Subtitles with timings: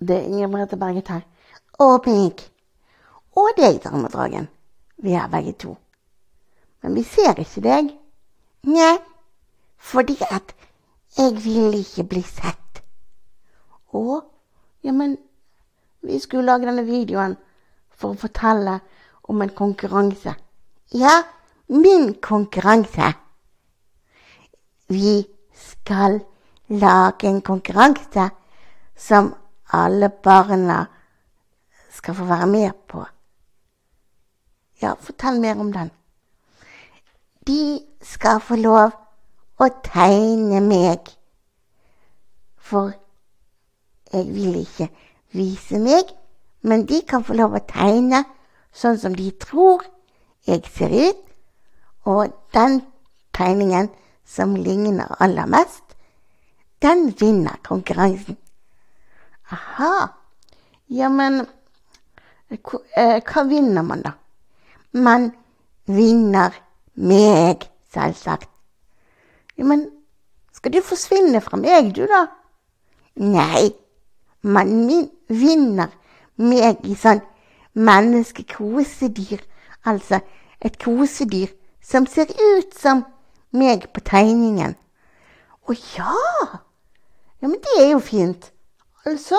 [0.00, 1.22] Det er Merete Berget her.
[1.78, 2.42] Og Pink.
[3.36, 4.48] Og deg, Dragen.
[4.96, 5.76] Vi er begge to.
[6.82, 7.90] Men vi ser ikke deg.
[8.64, 8.96] Nei,
[9.76, 10.54] fordi at
[11.18, 12.82] jeg vil ikke bli sett.
[13.94, 14.20] Å?
[14.84, 15.16] Ja, men
[16.04, 17.36] vi skulle lage denne videoen
[17.94, 18.78] for å fortelle
[19.30, 20.34] om en konkurranse.
[20.92, 21.22] Ja,
[21.68, 23.12] min konkurranse.
[24.88, 25.22] Vi
[25.54, 26.20] skal
[26.68, 28.28] lage en konkurranse
[28.96, 29.32] som
[29.72, 30.84] alle barna
[31.90, 33.04] skal få være med på.
[34.82, 35.90] Ja, fortell mer om den.
[37.46, 38.92] De skal få lov
[39.60, 41.08] å tegne meg.
[42.56, 42.92] For
[44.12, 44.88] jeg vil ikke
[45.32, 46.10] vise meg,
[46.62, 48.24] men de kan få lov å tegne
[48.74, 49.84] sånn som de tror
[50.48, 51.20] jeg ser ut.
[52.04, 52.82] Og den
[53.34, 53.90] tegningen
[54.24, 55.84] som ligner aller mest,
[56.82, 58.36] den vinner konkurransen.
[59.52, 60.08] Aha.
[60.88, 61.44] Ja, men
[62.54, 64.14] hva vinner man, da?
[64.92, 65.32] Man
[65.90, 66.54] vinner
[66.94, 68.48] meg, selvsagt.
[69.58, 69.88] Ja, men
[70.54, 72.26] skal du forsvinne fra meg, du, da?
[73.20, 73.72] Nei,
[74.42, 74.70] man
[75.28, 75.92] vinner
[76.36, 77.22] meg i sånn
[77.74, 79.42] menneskekosedyr.
[79.84, 80.20] Altså
[80.64, 81.52] et kosedyr
[81.84, 83.04] som ser ut som
[83.52, 84.74] meg på tegningen.
[85.68, 86.14] Å ja!
[87.40, 88.53] Ja, men det er jo fint.
[89.04, 89.36] Altså,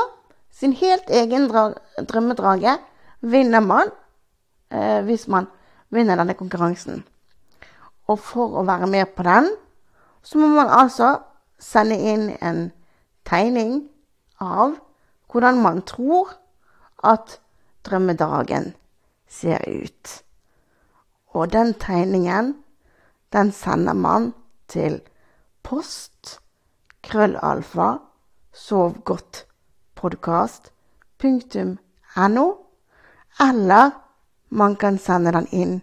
[0.51, 2.77] sin helt egen drømmedrage
[3.21, 3.89] vinner man
[4.71, 5.47] eh, hvis man
[5.89, 7.03] vinner denne konkurransen.
[8.07, 9.49] Og for å være med på den,
[10.21, 11.15] så må man altså
[11.59, 12.69] sende inn en
[13.25, 13.87] tegning
[14.41, 14.77] av
[15.31, 16.35] hvordan man tror
[17.03, 17.39] at
[17.85, 18.73] drømmedragen
[19.27, 20.21] ser ut.
[21.33, 22.55] Og den tegningen,
[23.33, 24.33] den sender man
[24.67, 25.01] til
[25.63, 26.39] post
[27.03, 27.97] krøllalfa
[29.95, 32.57] sovgodtpodkast.no.
[33.39, 33.91] Eller
[34.49, 35.81] man kan sende den inn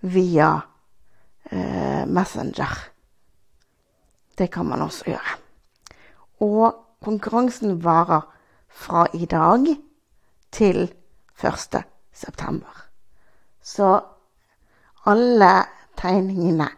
[0.00, 0.62] via
[1.44, 2.78] eh, Messenger.
[4.34, 5.36] Det kan man også gjøre.
[6.40, 6.74] Og
[7.04, 8.20] konkurransen varer
[8.68, 9.76] fra i dag
[10.50, 10.94] til
[11.44, 11.84] 1.
[12.12, 12.86] september.
[13.62, 14.00] Så
[15.06, 15.64] alle
[15.96, 16.68] tegningene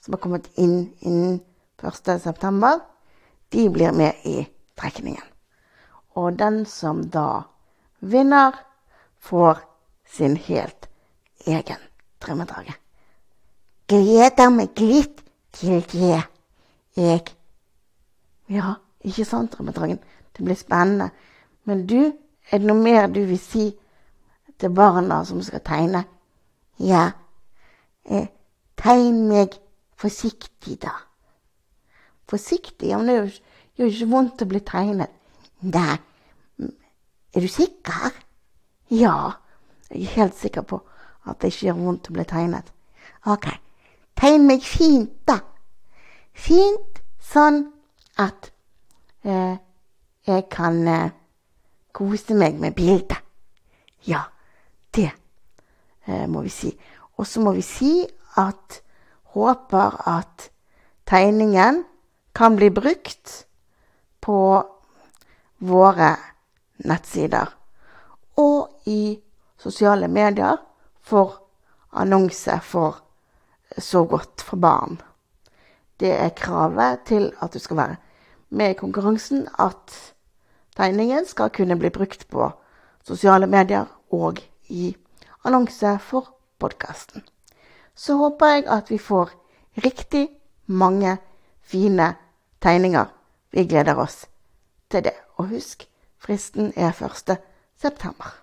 [0.00, 1.40] som har kommet inn innen
[1.82, 2.20] 1.
[2.22, 2.80] september,
[3.52, 4.48] de blir med i
[4.78, 5.29] trekningen.
[6.18, 7.42] Og den som da
[8.00, 8.56] vinner,
[9.20, 9.58] får
[10.08, 10.88] sin helt
[11.46, 11.82] egen
[12.20, 12.74] drømmedrage.
[13.88, 15.20] Gleder meg litt
[15.52, 16.22] til det,
[16.96, 17.34] jeg.
[18.50, 20.00] Ja, ikke sant, drømmedragen?
[20.36, 21.10] Det blir spennende.
[21.64, 22.12] Men du,
[22.50, 23.68] er det noe mer du vil si
[24.58, 26.04] til barna som skal tegne?
[26.80, 27.10] Ja,
[28.08, 28.26] eh,
[28.80, 29.58] tegn meg
[30.00, 30.94] forsiktig, da.
[32.30, 32.88] Forsiktig?
[32.88, 33.32] Ja, men det gjør
[33.84, 35.19] jo ikke vondt å bli tegnet.
[35.60, 35.96] Nei,
[37.34, 38.14] er du sikker?
[38.90, 39.30] Ja,
[39.90, 40.80] jeg er helt sikker på
[41.28, 42.70] at det ikke gjør vondt å bli tegnet.
[43.28, 43.50] Ok,
[44.16, 45.36] tegn meg fint, da.
[46.32, 47.66] Fint sånn
[48.16, 48.48] at
[49.28, 49.60] eh,
[50.24, 51.12] jeg kan eh,
[51.92, 53.20] kose meg med bildet.
[54.08, 54.24] Ja,
[54.96, 56.72] det eh, må vi si.
[57.20, 57.92] Og så må vi si
[58.40, 58.80] at
[59.36, 60.48] håper at
[61.04, 61.84] tegningen
[62.32, 63.42] kan bli brukt
[64.24, 64.36] på
[65.60, 66.14] våre
[66.84, 67.52] nettsider
[68.40, 69.20] og i
[69.60, 70.56] sosiale medier
[71.02, 71.38] for
[71.92, 73.06] annonse for
[73.78, 75.00] Så godt for barn.
[76.00, 77.96] Det er kravet til at du skal være
[78.50, 80.14] med i konkurransen, at
[80.76, 82.50] tegningen skal kunne bli brukt på
[83.06, 84.96] sosiale medier og i
[85.44, 87.22] annonse for podkasten.
[87.94, 89.30] Så håper jeg at vi får
[89.84, 90.28] riktig
[90.66, 91.18] mange
[91.62, 92.14] fine
[92.62, 93.04] tegninger.
[93.52, 94.26] Vi gleder oss
[94.90, 95.14] til det.
[95.40, 95.86] Og husk,
[96.18, 96.92] fristen er
[97.30, 97.38] 1.
[97.82, 98.39] september.